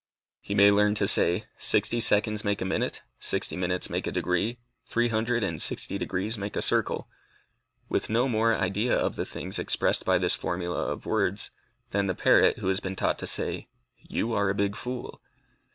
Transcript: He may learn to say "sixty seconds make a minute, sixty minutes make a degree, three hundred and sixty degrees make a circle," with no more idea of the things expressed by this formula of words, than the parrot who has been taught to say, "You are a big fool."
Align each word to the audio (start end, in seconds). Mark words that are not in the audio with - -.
He 0.39 0.55
may 0.55 0.71
learn 0.71 0.95
to 0.95 1.07
say 1.07 1.45
"sixty 1.59 1.99
seconds 1.99 2.43
make 2.43 2.59
a 2.59 2.65
minute, 2.65 3.03
sixty 3.19 3.55
minutes 3.55 3.87
make 3.87 4.07
a 4.07 4.11
degree, 4.11 4.57
three 4.87 5.09
hundred 5.09 5.43
and 5.43 5.61
sixty 5.61 5.99
degrees 5.99 6.39
make 6.39 6.55
a 6.55 6.61
circle," 6.63 7.07
with 7.87 8.09
no 8.09 8.27
more 8.27 8.55
idea 8.55 8.97
of 8.97 9.15
the 9.15 9.25
things 9.27 9.59
expressed 9.59 10.03
by 10.03 10.17
this 10.17 10.33
formula 10.33 10.85
of 10.87 11.05
words, 11.05 11.51
than 11.91 12.07
the 12.07 12.15
parrot 12.15 12.57
who 12.57 12.67
has 12.69 12.79
been 12.79 12.95
taught 12.95 13.19
to 13.19 13.27
say, 13.27 13.67
"You 13.99 14.33
are 14.33 14.49
a 14.49 14.55
big 14.55 14.75
fool." 14.75 15.21